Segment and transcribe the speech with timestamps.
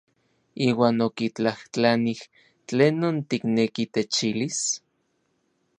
[0.67, 2.19] Iuan okitlajtlanij:
[2.67, 4.59] ¿Tlenon tikneki techilis?